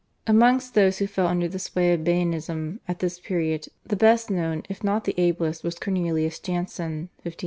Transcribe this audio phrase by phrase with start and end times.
[0.25, 4.63] Amongst those who fell under the sway of Baianism at this period the best known
[4.67, 7.35] if not the ablest was Cornelius Jansen (1585 1638).